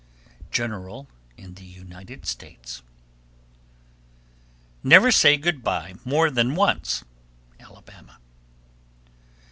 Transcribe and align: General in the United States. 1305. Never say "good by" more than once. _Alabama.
General 0.49 1.07
in 1.37 1.53
the 1.53 1.63
United 1.63 2.25
States. 2.25 2.81
1305. 4.81 4.85
Never 4.89 5.11
say 5.11 5.37
"good 5.37 5.63
by" 5.63 5.93
more 6.03 6.31
than 6.31 6.55
once. 6.55 7.03
_Alabama. 7.59 8.17